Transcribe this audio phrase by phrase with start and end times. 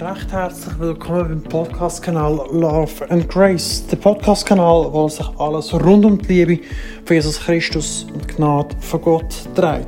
[0.00, 3.86] Recht herzlich willkommen beim Podcast-Kanal Love and Grace.
[3.86, 6.64] Der Podcast-Kanal, wo sich alles rund um die Liebe
[7.04, 9.84] von Jesus Christus und Gnade von Gott dreht.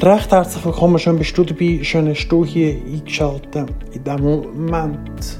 [0.00, 5.38] Recht herzlich willkommen, schön bist du dabei, schön hast du hier eingeschaltet in diesem Moment.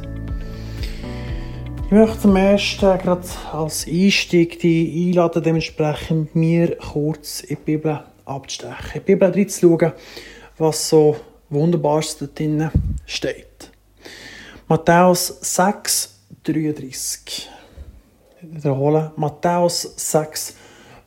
[1.86, 8.04] Ich möchte zum ersten gerade als Einstieg die einladen, dementsprechend mir kurz in die Bibel
[8.24, 8.76] abzustechen.
[8.94, 9.92] In die Bibel reinzuschauen,
[10.58, 11.16] was so
[11.50, 12.70] Wunderbares da drinnen
[13.04, 13.47] steht.
[14.70, 16.14] Matthäus 6,
[16.44, 17.48] 33.
[18.42, 19.12] Wiederholen.
[19.16, 20.56] Matthäus 6,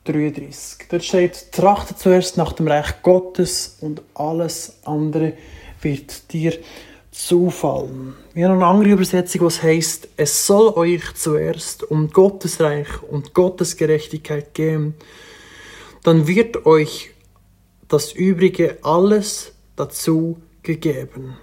[0.03, 0.87] 33.
[0.89, 5.33] Dort steht, trachte zuerst nach dem Reich Gottes und alles andere
[5.79, 6.57] wird dir
[7.11, 8.15] zufallen.
[8.33, 13.35] Wir haben eine andere Übersetzung, was heißt, es soll euch zuerst um Gottes Reich und
[13.35, 14.95] Gottes Gerechtigkeit gehen.
[16.01, 17.11] Dann wird euch
[17.87, 21.37] das Übrige alles dazu gegeben.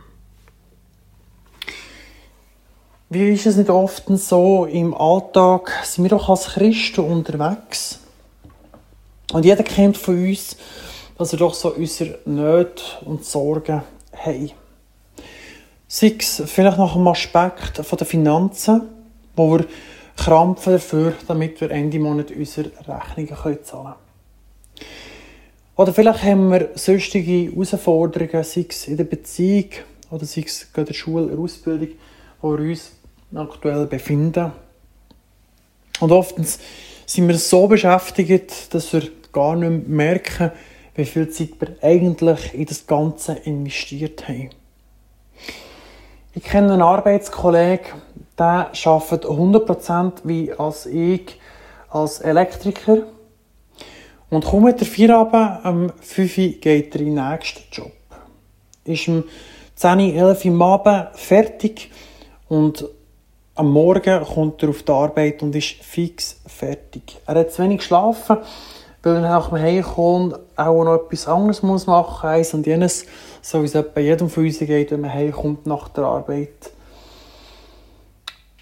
[3.10, 8.00] Wie ist es nicht oft so im Alltag, sind wir doch als Christen unterwegs
[9.32, 10.58] und jeder kennt von uns,
[11.16, 14.50] dass wir doch so unsere Nöte und Sorgen haben.
[15.86, 18.82] Sei es vielleicht nach einem Aspekt der Finanzen,
[19.34, 19.64] wo wir
[20.14, 23.94] krampfen dafür, damit wir Ende Monat unsere Rechnungen zahlen können.
[25.76, 29.70] Oder vielleicht haben wir sonstige Herausforderungen, sei es in der Beziehung
[30.10, 31.88] oder sei es in der Schule, in der Ausbildung,
[32.42, 32.97] wo wir uns
[33.34, 34.52] aktuell befinden.
[36.00, 36.58] Und oftens
[37.06, 40.52] sind wir so beschäftigt, dass wir gar nicht merken,
[40.94, 44.50] wie viel Zeit wir eigentlich in das Ganze investiert haben.
[46.34, 48.00] Ich kenne einen Arbeitskollegen,
[48.38, 51.40] der arbeitet 100% wie als ich
[51.88, 53.06] als Elektriker
[54.30, 57.92] und kaum hat er Feierabend, am 5 Uhr geht er in den nächsten Job.
[58.84, 59.24] Ist um
[59.74, 61.90] 10, 11 Uhr am Abend fertig
[62.48, 62.84] und
[63.58, 67.20] am Morgen kommt er auf die Arbeit und ist fix fertig.
[67.26, 68.36] Er hat zu wenig geschlafen,
[69.02, 73.04] weil er nach dem Heimkommen auch noch etwas anderes muss machen muss, und jenes,
[73.42, 76.70] so wie es bei jedem von uns geht, wenn man heimkommt nach der Arbeit.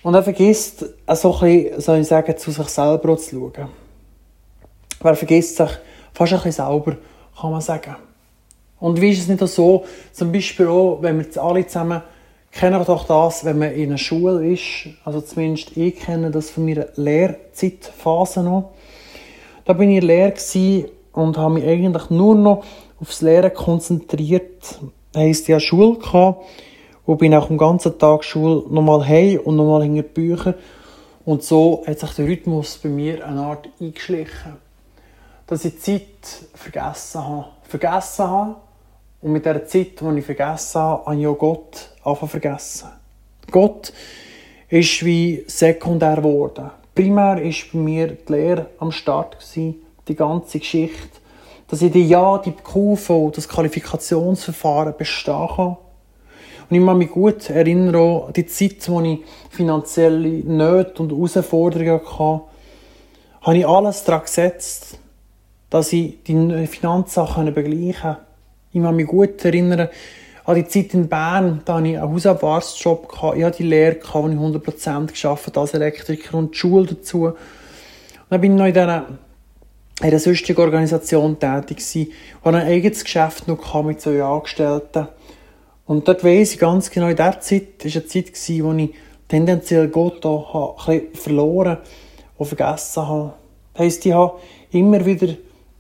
[0.03, 3.69] Und er vergisst, so ein bisschen, soll ich sagen, zu sich selber zu schauen.
[5.03, 5.71] Wer vergisst sich
[6.15, 6.97] fast ein bisschen selber,
[7.39, 7.97] kann man sagen.
[8.81, 12.01] Und wie ist es nicht so, zum Beispiel auch, wenn wir alle zusammen
[12.57, 16.65] kennen doch das, wenn man in einer Schule ist, also zumindest ich kenne das von
[16.65, 18.73] meiner Lehrzeitphase noch.
[19.65, 20.33] Da bin ich leer
[21.13, 22.65] und habe mich eigentlich nur noch
[23.01, 24.79] aufs Lehren konzentriert.
[25.15, 26.45] Heisst, hatte Schule gehabt
[27.05, 30.55] und bin auch den ganzen Tag Schule nochmal heim und nochmal hinter die Bücher.
[31.25, 34.67] Und so hat sich der Rhythmus bei mir eine Art eingeschlichen
[35.47, 37.47] dass ich die Zeit vergessen habe.
[37.63, 38.57] Vergessen habe.
[39.27, 42.91] Und mit dieser Zeit, die ich vergessen habe, habe ich auch Gott angefangen vergessen.
[43.51, 43.93] Gott
[44.69, 46.71] ist wie sekundär geworden.
[46.95, 51.19] Primär war bei mir die Lehre am Start, die ganze Geschichte.
[51.67, 55.77] Dass ich die Ja, die QV, das Qualifikationsverfahren bestehen kann.
[56.71, 62.01] Und ich kann mich gut erinnern an die Zeit, wo ich finanzielle Nöte und Herausforderungen
[62.01, 62.43] hatte,
[63.41, 65.01] habe ich alles daran gesetzt,
[65.69, 68.26] dass ich die Finanzsachen begleichen konnte.
[68.77, 69.89] Ich kann mich gut erinnern
[70.45, 74.29] an die Zeit in Bern, da hatte ich einen Hausarztjob, ich hatte die Lehre, wo
[74.29, 77.25] ich 100% geschafft als Elektriker und die Schule dazu.
[77.25, 77.37] Und
[78.29, 79.07] dann bin ich noch in dieser,
[80.01, 85.09] in einer sonstigen Organisation tätig gewesen, und ein eigenes Geschäft noch mit zwei Angestellten.
[85.87, 88.95] Und dort weiss ich ganz genau, in dieser Zeit war eine Zeit, gewesen, wo ich
[89.27, 91.79] tendenziell Gott auch verloren
[92.37, 93.33] und vergessen habe.
[93.73, 94.39] Das heisst, ich habe
[94.71, 95.29] immer wieder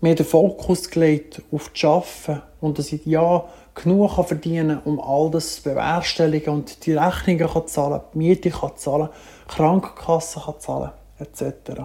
[0.01, 3.45] mir den Fokus gelegt auf das Arbeiten und dass ich ja
[3.75, 8.19] genug kann verdienen kann, um all das zu bewerkstelligen und die Rechnungen kann zahlen, die
[8.19, 9.09] Miete kann zahlen,
[9.49, 11.83] die Krankenkasse kann zahlen, etc.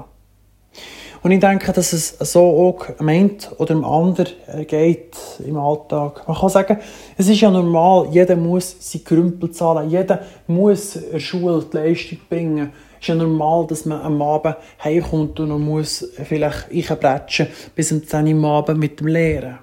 [1.23, 4.33] Und ich denke, dass es so auch am einen oder am anderen
[4.67, 5.15] geht
[5.45, 6.27] im Alltag.
[6.27, 6.79] Man kann sagen,
[7.15, 11.77] es ist ja normal, jeder muss seine Krümpel zahlen, jeder muss in der Schule die
[11.77, 17.47] Leistung bringen ist ja normal, dass man am Abend heimkommt und noch muss vielleicht einbretschen
[17.75, 19.57] bis um 10 Uhr am Abend mit dem Lehren.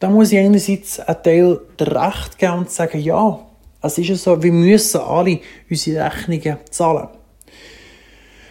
[0.00, 3.38] Da muss ich einerseits einen Teil der Recht geben und sagen, ja,
[3.82, 7.08] es ist ja so, wir müssen alle unsere Rechnungen zahlen.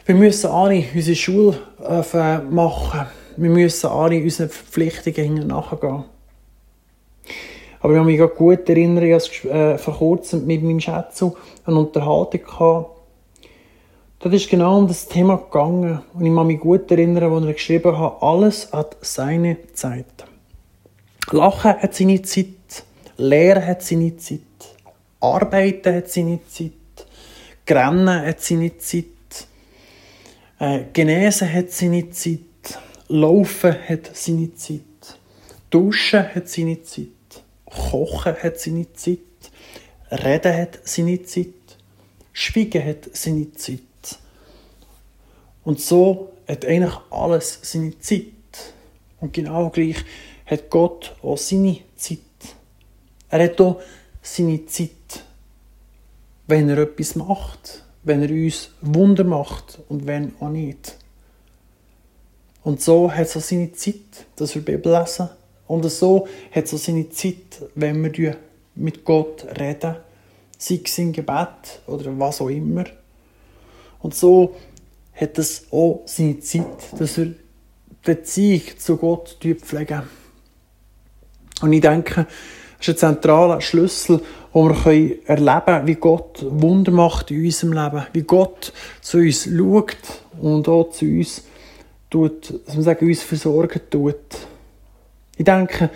[0.05, 3.07] Wir müssen alle unsere Schule äh, machen.
[3.35, 6.03] Wir müssen alle unseren Verpflichtungen nachgehen.
[7.81, 11.33] Aber ich kann mich gut erinnern, ich hatte äh, vor kurzem mit meinem Schätzel
[11.65, 12.89] eine Unterhaltung gehabt.
[14.19, 16.01] Dort ist genau um das Thema gegangen.
[16.13, 20.18] Und ich kann mich gut erinnern, als er geschrieben hat, alles hat seine Zeit.
[21.31, 22.83] Lachen hat seine Zeit,
[23.17, 24.39] Lehren hat seine Zeit.
[25.19, 26.71] Arbeiten hat seine Zeit.
[27.65, 29.05] Grennen hat seine Zeit.
[30.59, 32.39] Äh, genesen hat seine Zeit.
[33.07, 34.81] Laufen hat seine Zeit.
[35.69, 37.07] Duschen hat seine Zeit.
[37.65, 39.19] Kochen hat seine Zeit.
[40.11, 41.47] Reden hat seine Zeit.
[42.33, 43.79] Schweigen hat seine Zeit.
[45.63, 48.23] Und so hat eigentlich alles seine Zeit.
[49.19, 49.97] Und genau gleich
[50.49, 52.19] hat Gott auch seine Zeit.
[53.29, 53.81] Er hat auch
[54.21, 55.23] seine Zeit,
[56.47, 60.97] wenn er etwas macht, wenn er uns Wunder macht und wenn auch nicht.
[62.63, 65.29] Und so hat es auch seine Zeit, dass wir Bibel lesen.
[65.67, 68.37] Und so hat es auch seine Zeit, wenn wir
[68.75, 69.97] mit Gott reden,
[70.57, 72.85] sei es im Gebet oder was auch immer.
[73.99, 74.55] Und so
[75.13, 76.65] hat es auch seine Zeit,
[76.97, 77.35] dass wir
[78.03, 80.03] Beziehung zu Gott pflegen.
[81.61, 82.27] Und ich denke,
[82.77, 84.21] das ist ein zentraler Schlüssel,
[84.53, 89.43] wo wir erleben können, wie Gott Wunder macht in unserem Leben, wie Gott zu uns
[89.43, 89.97] schaut
[90.41, 91.43] und auch zu uns
[92.09, 94.15] tut, man sagen, uns versorgen tut.
[95.37, 95.89] Ich denke,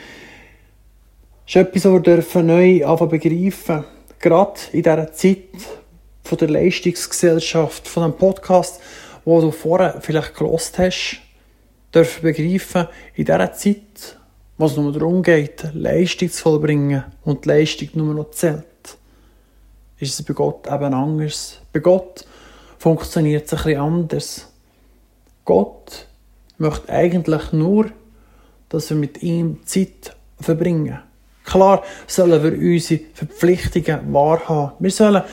[1.46, 3.84] das ist etwas, was wir neu anfangen begreifen.
[4.20, 5.38] Gerade in dieser Zeit
[6.24, 8.80] von der Leistungsgesellschaft, von einem Podcast,
[9.26, 11.22] wo du vorher vielleicht gelost hast,
[11.94, 14.18] dürfen begreifen, in dieser Zeit,
[14.58, 18.66] wo es nur darum geht, Leistung zu vollbringen und die Leistung nur noch zählt,
[20.00, 21.60] ist es bei Gott eben anders.
[21.72, 22.26] Bei Gott
[22.78, 24.48] funktioniert es ein bisschen anders.
[25.46, 26.08] Gott
[26.58, 27.90] möchte eigentlich nur,
[28.70, 31.00] dass wir mit ihm Zeit verbringen.
[31.44, 34.76] Klar sollen wir unsere Verpflichtungen wahrhaben.
[34.80, 35.24] Wir sollen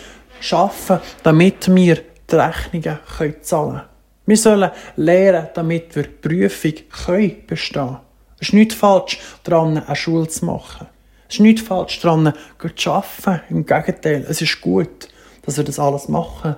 [0.41, 1.99] schaffen, damit wir
[2.31, 2.99] die Rechnungen
[3.43, 3.83] zahlen können.
[4.27, 6.73] Wir sollen lernen, damit wir die Prüfung
[7.05, 8.10] können bestehen können.
[8.41, 10.87] Es ist nicht falsch daran, eine Schule zu machen.
[11.29, 12.33] Es ist nicht falsch daran,
[12.75, 13.41] zu arbeiten.
[13.51, 15.09] Im Gegenteil, es ist gut,
[15.43, 16.57] dass wir das alles machen.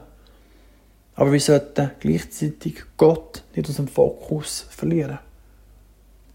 [1.14, 5.18] Aber wir sollten gleichzeitig Gott nicht aus dem Fokus verlieren.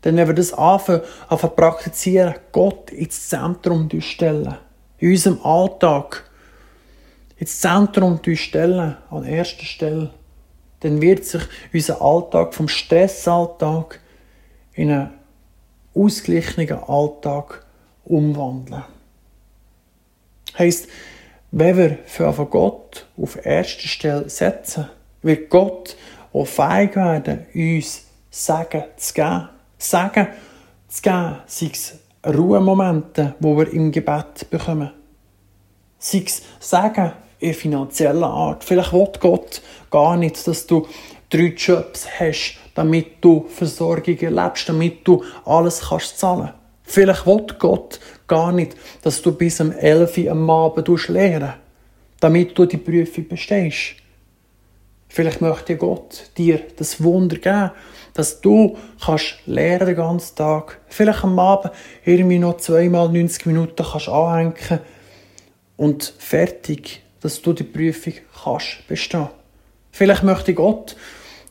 [0.04, 4.56] Denn wenn wir das anfangen, anfangen praktizieren, Gott ins Zentrum stellen,
[5.00, 6.30] in unserem Alltag,
[7.38, 10.12] ins Zentrum stellen, an erster Stelle,
[10.82, 11.42] dann wird sich
[11.74, 14.00] unser Alltag vom Stressalltag
[14.74, 15.17] in einen
[16.04, 17.66] ausgeglichenen Alltag
[18.06, 18.84] umwandeln.
[20.58, 20.88] Heißt,
[21.52, 24.90] wenn wir für Gott auf erste Stelle setzen,
[25.22, 25.96] wird Gott
[26.34, 29.50] auch fähig werden, uns Sagen zu geben.
[29.78, 30.28] Sagen
[30.88, 31.96] zu geben, sei es
[32.26, 34.92] Ruhemomente, wo wir im Gebet bekommen.
[35.98, 38.64] Sei es Sagen in finanzieller Art.
[38.64, 40.88] Vielleicht will Gott gar nicht, dass du
[41.30, 46.54] drei Jobs hast, damit du Versorgung erlebst, damit du alles kannst zahlen.
[46.84, 51.54] Vielleicht will Gott gar nicht, dass du bis um 11 Uhr am Abend lehren
[52.20, 53.96] damit du die Prüfung bestehst.
[55.08, 57.72] Vielleicht möchte Gott dir das Wunder geben,
[58.14, 60.80] dass du kannst lernen den ganzen Tag.
[60.88, 61.74] Vielleicht am Abend
[62.06, 64.80] irgendwie noch zweimal 90 Minuten kannst anhängen
[65.76, 68.14] und fertig dass du die Prüfung
[68.44, 69.28] kannst bestehen.
[69.92, 70.96] Vielleicht möchte Gott,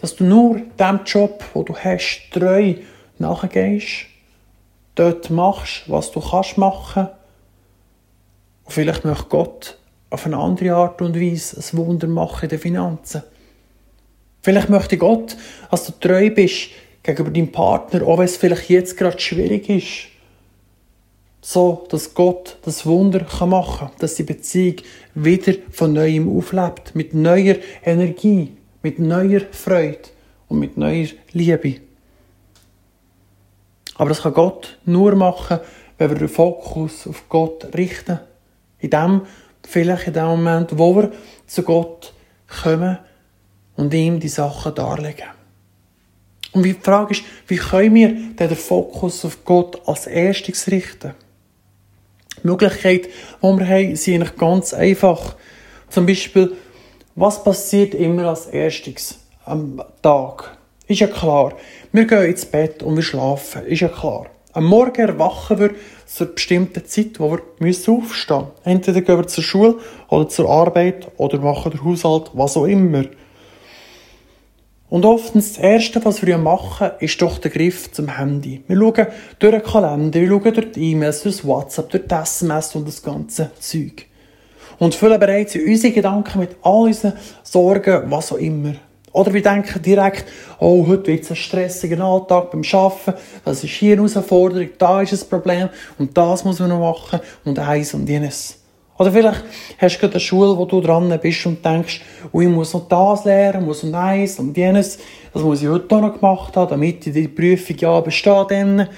[0.00, 2.74] dass du nur dem Job, wo du hast, treu
[3.18, 4.06] nachgehst,
[4.94, 7.08] dort machst, was du kannst machen.
[8.64, 9.78] Und vielleicht möchte Gott
[10.10, 13.22] auf eine andere Art und Weise ein Wunder machen in den Finanzen.
[14.42, 15.36] Vielleicht möchte Gott,
[15.70, 16.68] dass du treu bist
[17.02, 20.16] gegenüber deinem Partner, auch wenn es vielleicht jetzt gerade schwierig ist
[21.46, 24.78] so dass Gott das Wunder machen kann, dass die Beziehung
[25.14, 28.55] wieder von neuem auflebt, mit neuer Energie,
[28.86, 29.98] mit neuer Freude
[30.46, 31.80] und mit neuer Liebe.
[33.96, 35.58] Aber das kann Gott nur machen,
[35.98, 38.20] wenn wir den Fokus auf Gott richten.
[38.78, 39.22] In dem,
[39.66, 41.10] vielleicht in dem Moment, wo wir
[41.48, 42.12] zu Gott
[42.62, 42.98] kommen
[43.74, 45.30] und ihm die Sachen darlegen.
[46.52, 51.12] Und die Frage ist, wie können wir den Fokus auf Gott als erstes richten?
[52.40, 53.08] Die Möglichkeiten,
[53.42, 55.34] die wir haben, sind eigentlich ganz einfach.
[55.88, 56.56] Zum Beispiel,
[57.16, 60.56] was passiert immer als erstes am Tag?
[60.86, 61.54] Ist ja klar.
[61.90, 63.64] Wir gehen ins Bett und wir schlafen.
[63.64, 64.26] Ist ja klar.
[64.52, 65.70] Am Morgen erwachen wir
[66.04, 68.46] zu einer bestimmten Zeit, wo wir aufstehen müssen.
[68.64, 69.76] Entweder gehen wir zur Schule
[70.08, 73.04] oder zur Arbeit oder machen den Haushalt, was auch immer.
[74.88, 78.62] Und oftens das Erste, was wir machen, ist doch der Griff zum Handy.
[78.68, 79.06] Wir schauen
[79.38, 82.86] durch den Kalender, wir schauen durch die E-Mails, durch das WhatsApp, durch das SMS und
[82.86, 84.06] das ganze Zeug.
[84.78, 88.74] Und füllen bereits unsere Gedanken mit all unseren Sorgen, was auch immer.
[89.16, 90.26] Oder wir denken direkt,
[90.60, 93.14] oh, heute wird es ein stressiger Alltag beim Arbeiten,
[93.46, 97.20] das ist hier eine Herausforderung, da ist ein Problem und das muss man noch machen
[97.46, 98.58] und eins und jenes.
[98.98, 99.42] Oder vielleicht
[99.78, 102.88] hast du gerade eine Schule, wo du dran bist und denkst, oh, ich muss noch
[102.88, 104.98] das lernen, muss noch eins und jenes,
[105.32, 108.88] das muss ich heute auch noch gemacht haben, damit ich die Prüfung ja bestehe.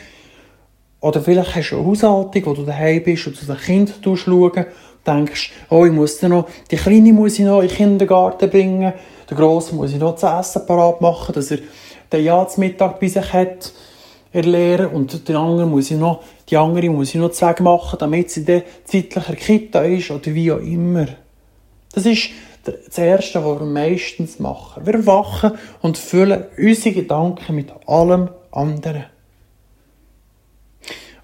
[1.01, 4.67] Oder vielleicht hast du eine Haushaltung, wo du daheim bist und zu den Kindern schauen
[5.09, 8.93] denkst, oh, ich muss noch, die Kleine muss ich noch in den Kindergarten bringen,
[9.29, 11.59] der Grosse muss ich noch zu essen parat machen, dass er
[12.13, 13.73] den ja zum Mittag bei sich hat,
[14.33, 18.31] erlernen und den anderen muss ich noch, die andere muss ich noch zu machen, damit
[18.31, 21.07] sie dann zeitlicher Kita ist oder wie auch immer.
[21.93, 22.31] Das ist
[22.65, 24.87] das Erste, was wir meistens machen.
[24.87, 29.07] Wir wachen und füllen unsere Gedanken mit allem anderen.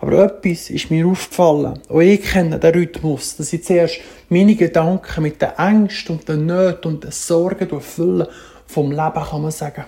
[0.05, 1.81] Aber etwas ist mir aufgefallen.
[1.89, 6.45] Auch ich kenne den Rhythmus, dass ich zuerst meine Gedanken mit den Ängsten und den
[6.45, 8.27] Nöten und den Sorgen füllen
[8.67, 9.87] vom Leben, kann man sagen.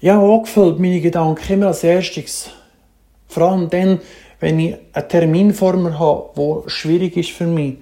[0.00, 2.48] Ich habe auch gefüllt meine Gedanken immer als erstes.
[3.26, 4.00] Vor allem dann,
[4.40, 7.76] wenn ich einen Termin vor mir habe, der schwierig ist für mich.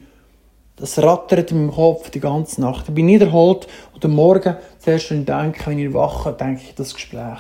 [0.75, 2.89] Das rattert in meinem Kopf die ganze Nacht.
[2.89, 6.75] Ich bin niederholt und am Morgen, zuerst wenn ich denke, wenn ich wache, denke ich
[6.75, 7.39] das Gespräch.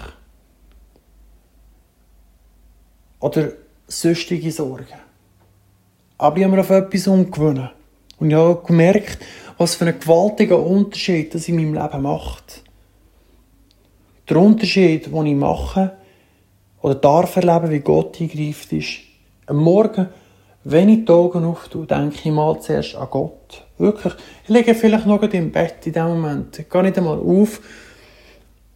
[3.20, 3.52] Oder
[3.86, 4.86] sonstige Sorgen.
[6.18, 7.70] Aber ich habe mir auf etwas umgewöhnt.
[8.18, 9.18] Und ich habe gemerkt,
[9.58, 12.62] was für einen gewaltigen Unterschied das in meinem Leben macht.
[14.28, 15.96] Der Unterschied, den ich mache
[16.80, 18.98] oder darf erleben, wie Gott eingreift, ist,
[19.46, 20.08] am Morgen,
[20.64, 23.64] wenn ich die Augen auftue, denke ich mal zuerst an Gott.
[23.78, 24.14] Wirklich.
[24.44, 26.58] Ich liege vielleicht noch im Bett in dem Moment.
[26.58, 27.60] Ich gehe nicht einmal auf,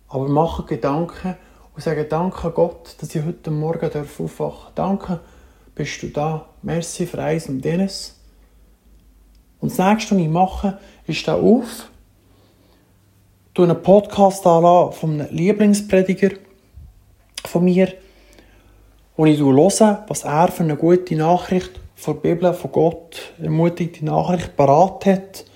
[0.09, 1.37] aber mache Gedanken,
[1.81, 4.73] und sagen, danke Gott, dass ich heute Morgen aufwachen darf.
[4.75, 5.21] Danke,
[5.75, 6.45] bist du da.
[6.61, 8.21] Merci für eins und jenes.
[9.61, 11.89] Und das nächste, was ich mache, ist da auf,
[13.55, 16.33] du einen Podcast anlassen von einem Lieblingsprediger
[17.47, 17.95] von mir,
[19.17, 24.05] wo ich höre, was er für eine gute Nachricht von der Bibel, von Gott, ermutigte
[24.05, 25.47] Nachricht parat hat.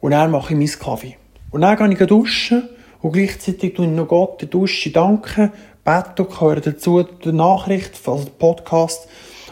[0.00, 1.18] Und dann mache ich meinen Kaffee.
[1.50, 2.70] Und dann gehe ich duschen
[3.02, 5.52] und gleichzeitig tue ich noch Gott der Dusche danken,
[5.84, 9.08] bete und höre dazu die Nachricht, also den Podcast,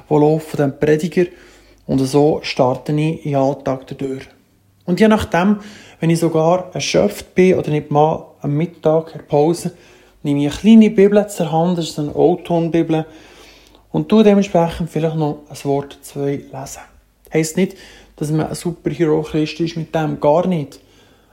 [0.08, 1.26] wo von dem Prediger.
[1.86, 4.28] Und so starte ich in den Alltag durch.
[4.84, 5.60] Und je nachdem,
[6.00, 9.72] wenn ich sogar erschöpft bin oder nicht mal am Mittag, in Pause,
[10.22, 13.06] nehme ich eine kleine Bibel zur Hand, das ist eine O-Ton-Bibel,
[13.90, 16.82] und tue dementsprechend vielleicht noch ein Wort zwei lesen.
[17.32, 17.76] Heißt nicht,
[18.16, 20.80] dass man ein Superhero-Christ ist mit dem, gar nicht.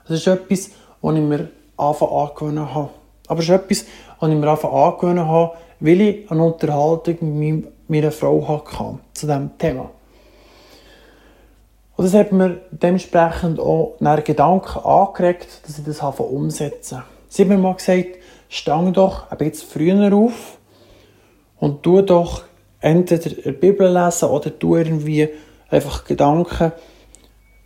[0.08, 2.90] Das ist etwas, was ich mir anfangen angewöhnen habe.
[3.28, 3.86] Aber es ist etwas,
[4.20, 9.26] was ich mir anfangen angewöhnen habe, weil ich eine Unterhaltung mit meiner Frau hatte zu
[9.26, 9.92] diesem Thema.
[11.98, 17.50] Und das hat mir dementsprechend auch einen Gedanken angeregt, dass ich das umsetzen Sie hat
[17.50, 18.18] mir mal gesagt,
[18.48, 20.58] stang doch ein bisschen früher auf
[21.60, 22.44] und tu doch
[22.80, 25.28] entweder die Bibel lesen oder tu irgendwie
[25.70, 26.72] einfach Gedanken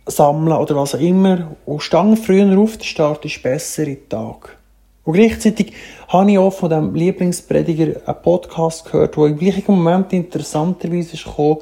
[0.06, 1.52] sammeln oder was auch immer.
[1.66, 4.56] Und stang früher auf, der Start ist besser in den Tag.
[5.04, 5.72] Und gleichzeitig
[6.08, 11.58] habe ich auch von dem Lieblingsprediger einen Podcast gehört, der im gleichen Moment interessanterweise gekommen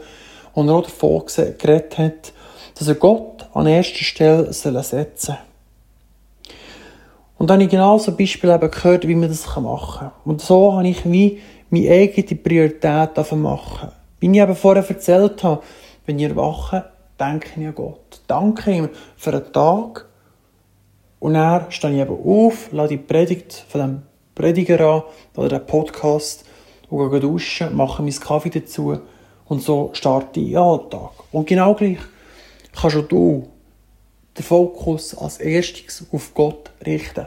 [0.54, 2.32] und er auch davon geredet hat,
[2.78, 5.38] dass er Gott an erster Stelle setzen soll.
[7.38, 10.10] Und dann habe ich genau so ein Beispiel eben gehört, wie man das machen kann.
[10.24, 11.40] Und so habe ich wie
[11.70, 13.90] meine eigene Priorität machen.
[14.18, 15.62] Wie ich eben vorher erzählt habe,
[16.04, 16.86] wenn ich erwache,
[17.18, 18.20] denke ich an Gott.
[18.26, 20.06] Danke ihm für einen Tag.
[21.20, 24.02] Und dann stehe ich eben auf, lade die Predigt von dem
[24.34, 25.02] Prediger an
[25.34, 26.44] oder den Podcast
[26.90, 29.00] und gehe duschen, mache meinen Kaffee dazu
[29.46, 31.10] und so starte ich den Alltag.
[31.32, 31.98] Und genau gleich
[32.72, 33.48] kannst auch du
[34.36, 37.26] den Fokus als erstes auf Gott richten.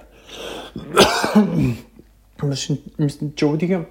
[1.33, 3.87] Wir müssen entschuldigen.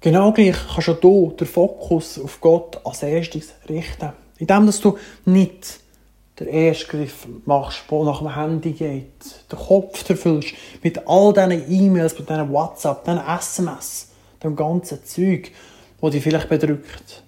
[0.00, 4.12] Genau gleich kannst auch du den Fokus auf Gott als erstes richten.
[4.38, 5.80] Indem dass du nicht
[6.38, 9.04] den ersten Griff machst, der nach dem Handy geht,
[9.50, 14.08] den Kopf erfüllst mit all diesen E-Mails, mit diesen WhatsApp, diesen SMS,
[14.42, 15.52] dem ganzen Zeug,
[16.00, 17.22] das dich vielleicht bedrückt.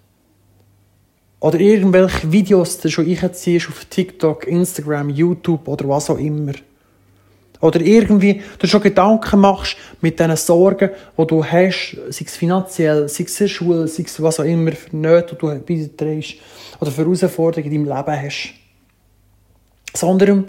[1.38, 6.52] Oder irgendwelche Videos, die du schon einziehst auf TikTok, Instagram, YouTube oder was auch immer.
[7.66, 13.08] Oder irgendwie du schon Gedanken machst mit diesen Sorgen, die du hast, sei es finanziell,
[13.08, 16.37] sei es in der Schule, sei es was auch immer für Nöte, die du beiträgst
[16.80, 18.54] oder für Herausforderungen in deinem Leben hast.
[19.94, 20.49] Sondern eben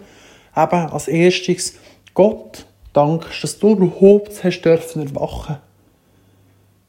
[0.55, 1.73] als erstes
[2.13, 5.57] Gott dankst, dass du überhaupt hast dürfen erwachen.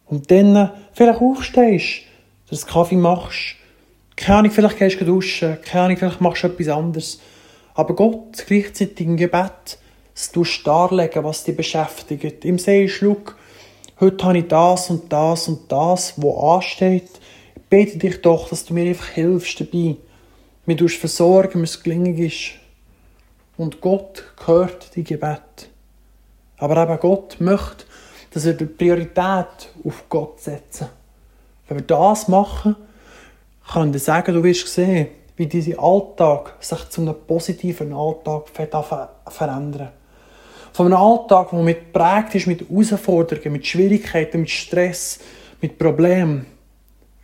[0.04, 2.02] Und dann vielleicht aufstehst,
[2.50, 3.56] dass du Kaffee machst,
[4.14, 7.20] keine Ahnung, vielleicht gehst du duschen, keine Ahnung, vielleicht machst du etwas anderes.
[7.74, 9.78] Aber Gott gleichzeitig im Gebet,
[10.34, 12.44] du darlegen, was dich beschäftigt.
[12.44, 13.36] Im See schluck,
[14.00, 17.10] heute habe ich das und das und das, wo ansteht.
[17.54, 19.96] Ich bete dich doch, dass du mir einfach hilfst dabei.
[20.66, 22.50] Mir versorgen, wenn es gelingen ist.
[23.56, 25.70] Und Gott hört die Gebet.
[26.58, 27.84] Aber eben Gott möchte,
[28.32, 30.88] dass wir die Priorität auf Gott setzen.
[31.68, 32.76] Wenn wir das machen,
[33.70, 38.48] kann ich dir sagen, du wirst sehen, wie dieser Alltag sich zu einem positiven Alltag
[39.28, 39.90] verändern
[40.78, 45.18] Von einem Alltag, der mit prägt ist mit Herausforderungen, mit Schwierigkeiten, mit Stress,
[45.60, 46.46] mit Problemen,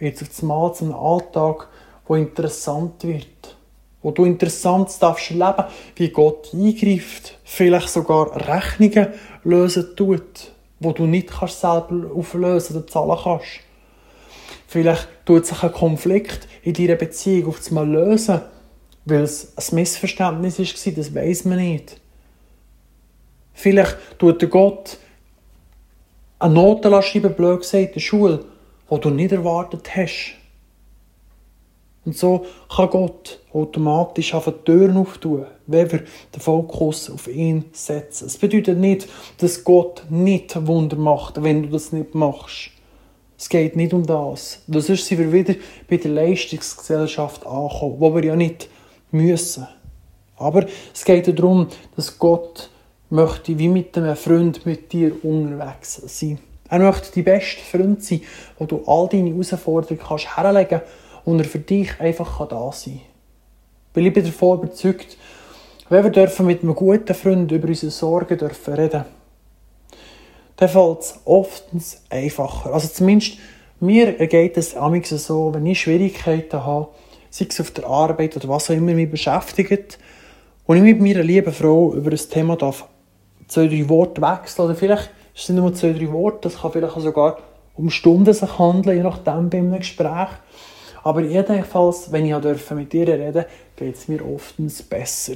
[0.01, 1.69] wird es auf einmal zu einem Alltag,
[2.09, 3.57] der interessant wird.
[4.03, 9.11] Wo du interessant darfst erleben, wie Gott eingreift, vielleicht sogar Rechnungen
[9.45, 13.61] lösen tut, wo du nicht kannst selber auflösen oder zahlen kannst.
[14.67, 18.41] Vielleicht tut sich ein Konflikt in deiner Beziehung auf einmal lösen,
[19.05, 22.01] weil es ein Missverständnis war, das weiß man nicht.
[23.55, 24.99] Vielleicht tut der Gott
[26.39, 28.45] eine Noten schreiben, blöd gesagt, in der Schule,
[28.91, 30.35] die du nicht erwartet hast.
[32.05, 32.45] Und so
[32.75, 36.01] kann Gott automatisch auf die Türen auftun, wenn wir
[36.35, 38.27] den Fokus auf ihn setzen.
[38.27, 39.09] Es bedeutet nicht,
[39.39, 42.73] dass Gott nicht Wunder macht, wenn du das nicht machst.
[43.39, 44.63] Es geht nicht um das.
[44.67, 45.55] Weil sonst sind wir wieder
[45.89, 48.69] bei der Leistungsgesellschaft angekommen, wo wir ja nicht
[49.11, 49.67] müssen.
[50.37, 52.71] Aber es geht darum, dass Gott
[53.11, 56.39] möchte wie mit einem Freund mit dir unterwegs sein.
[56.69, 58.23] Er möchte die beste Freund sein,
[58.59, 60.81] wo du all deine Herausforderungen kannst herlegen
[61.25, 63.03] und er für dich einfach da sein kann.
[63.95, 65.17] Weil ich bin davon überzeugt,
[65.89, 69.05] wenn wir dürfen mit einem guten Freund über unsere Sorgen dürfen reden,
[70.57, 72.73] dann fällt es oftens einfacher.
[72.73, 73.39] Also zumindest
[73.81, 76.89] mir geht es amigs so, wenn ich Schwierigkeiten habe,
[77.29, 79.99] sei es auf der Arbeit oder was auch immer mich beschäftigt,
[80.67, 82.89] und ich mit meiner lieben Frau über ein Thema darf
[83.55, 87.01] zwei, drei Worte wechseln, oder vielleicht sind es nur zwei, drei Worte, das kann vielleicht
[87.01, 87.39] sogar
[87.77, 90.29] um Stunden sich handeln, je nachdem bei einem Gespräch.
[91.03, 93.45] Aber jedenfalls, wenn ich mit ihr reden
[93.77, 95.35] geht es mir oftens besser.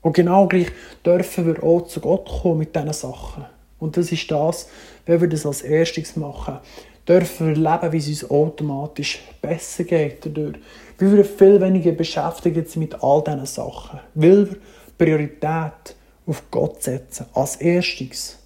[0.00, 0.68] Und genau gleich
[1.04, 3.44] dürfen wir auch zu Gott kommen mit diesen Sachen.
[3.78, 4.68] Und das ist das,
[5.06, 6.58] wenn wir das als erstes machen,
[7.06, 10.58] dürfen wir leben, wie es uns automatisch besser geht dadurch.
[10.98, 14.00] Weil wir viel weniger beschäftigt sind mit all diesen Sachen.
[14.14, 14.56] Weil wir
[14.96, 15.96] Priorität
[16.28, 18.38] auf Gott setzen, als erstes.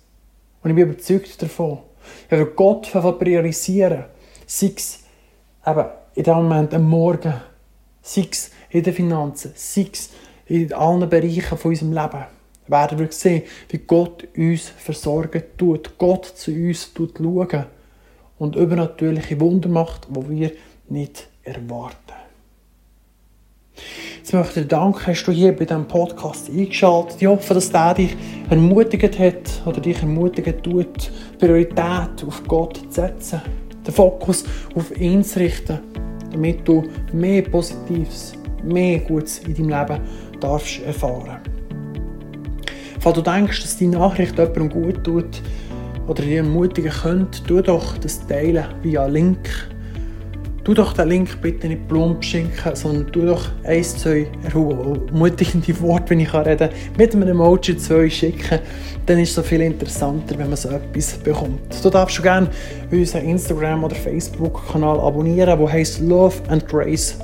[0.63, 1.79] Und ich bin überzeugt davon,
[2.29, 4.05] wenn wir Gott priorisieren,
[4.47, 5.01] sei es
[5.67, 7.35] eben in dem Moment am Morgen,
[8.01, 10.11] sei es in den Finanzen, sei es
[10.47, 12.25] in allen Bereichen von unserem Leben,
[12.69, 17.67] werden wir sehen, wie Gott uns versorgen tut, Gott zu uns tut schauen.
[18.39, 20.53] Und übernatürliche Wunder macht, wo wir
[20.89, 21.97] nicht erwarten.
[24.33, 27.17] Jetzt möchte ich dir danken, hast du hier bei diesem Podcast eingeschaltet.
[27.21, 28.17] Ich hoffe, dass der dich
[28.49, 33.43] ermutigt hat oder dich ermutigt tut, Priorität auf Gott zu setzen,
[33.87, 35.81] den Fokus auf ihn zu richten
[36.31, 38.33] damit du mehr Positives,
[38.65, 40.01] mehr Gutes in deinem Leben
[40.41, 41.43] darfst erfahren.
[43.01, 45.43] Falls du denkst, dass die Nachricht jemandem gut tut
[46.09, 49.72] oder dir ermutigen könnte, tu doch das Teilen via Link
[50.65, 56.11] Tu doch den Link bitte nicht plump schenken, sondern tu doch ein, zwei ermutigende Worte,
[56.11, 58.61] wenn ich reden kann, mit einem Emoji zwei schicken.
[59.07, 61.59] Dann ist es so viel interessanter, wenn man so etwas bekommt.
[61.83, 62.49] Du darfst schon gerne
[62.93, 67.23] unseren Instagram- oder Facebook-Kanal abonnieren, der heisst loveandgrace.ch.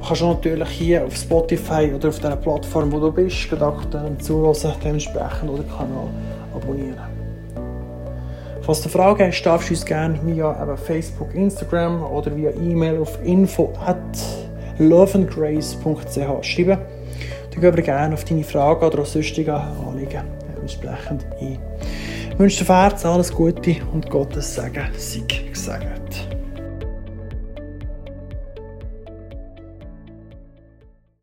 [0.00, 4.72] Du kannst natürlich hier auf Spotify oder auf der Plattform, wo du bist, gerade zuhören,
[4.82, 6.08] dementsprechend oder den Kanal
[6.54, 7.17] abonnieren.
[8.68, 13.18] Falls du Fragen hast, darfst du uns gerne via Facebook, Instagram oder via E-Mail auf
[13.24, 13.72] info
[14.78, 16.78] loveandgrace.ch schreiben.
[17.50, 20.20] Dann gehen wir gerne auf deine Fragen oder sonstige Anliegen
[20.60, 21.58] entsprechend ein.
[22.30, 26.07] Ich wünsche dir Herzen alles Gute und Gottes Segen sei gesegnet.